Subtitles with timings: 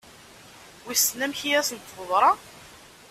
[0.85, 2.31] Wissen amek i asent-teḍra?